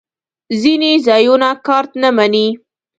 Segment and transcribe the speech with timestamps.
[0.61, 2.47] ځینې ځایونه کارت نه منی